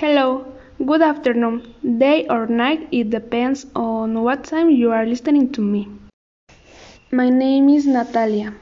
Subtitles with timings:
[0.00, 0.46] Hello,
[0.82, 5.88] good afternoon, day or night, it depends on what time you are listening to me.
[7.12, 8.54] My name is Natalia.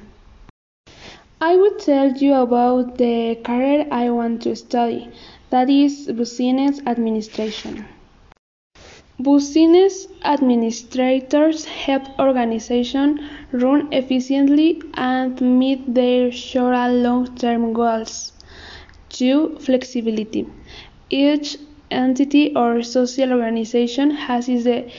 [1.41, 5.13] I will tell you about the career I want to study,
[5.51, 7.85] that is business administration.
[9.23, 13.21] Business administrators help organizations
[13.53, 18.33] run efficiently and meet their short and long term goals.
[19.11, 19.59] 2.
[19.61, 20.47] Flexibility.
[21.11, 21.57] Each
[21.91, 24.93] entity or social organization has its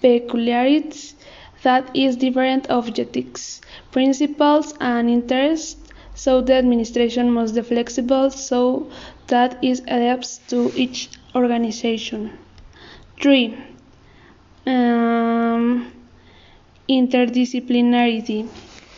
[0.00, 1.14] peculiarities
[1.62, 5.76] that is different objectives, principles, and interests,
[6.14, 8.88] so the administration must be flexible so
[9.26, 12.38] that it adapts to each organization.
[13.20, 13.56] 3.
[14.66, 15.92] Um,
[16.88, 18.48] interdisciplinarity.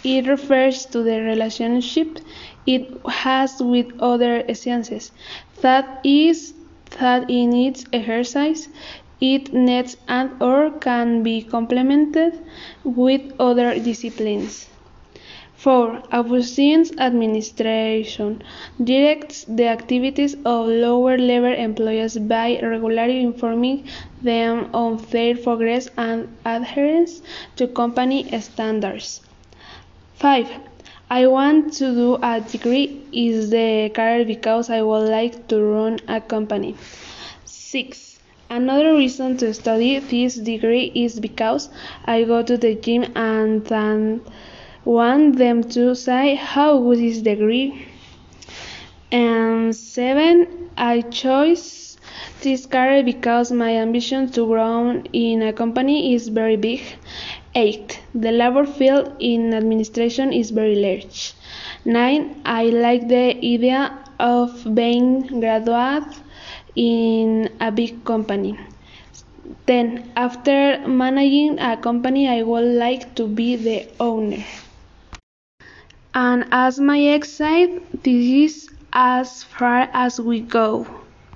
[0.05, 2.19] It refers to the relationship
[2.67, 5.11] it has with other sciences,
[5.63, 6.55] that is,
[7.01, 8.69] that in its exercise
[9.21, 12.39] it needs and or can be complemented
[12.85, 14.69] with other disciplines.
[15.57, 16.03] 4.
[16.13, 18.41] A business administration
[18.83, 23.89] directs the activities of lower level employees by regularly informing
[24.23, 27.23] them on their progress and adherence
[27.57, 29.21] to company standards.
[30.15, 30.49] 5.
[31.11, 36.01] I want to do a degree is the career because I would like to run
[36.07, 36.77] a company.
[37.47, 38.21] 6.
[38.51, 41.71] Another reason to study this degree is because
[42.05, 44.21] I go to the gym and then
[44.85, 47.87] want them to say how good is the degree.
[49.11, 50.71] And 7.
[50.77, 51.97] I chose
[52.43, 56.83] this career because my ambition to grow in a company is very big.
[57.59, 58.01] 8.
[58.15, 61.35] The labor field in administration is very large.
[61.85, 62.43] 9.
[62.45, 66.21] I like the idea of being graduate
[66.77, 68.57] in a big company.
[69.67, 70.13] 10.
[70.15, 74.45] After managing a company, I would like to be the owner.
[76.15, 80.87] And as my ex said, this is as far as we go.